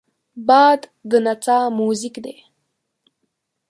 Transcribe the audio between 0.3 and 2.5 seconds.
باد د نڅا موزیک دی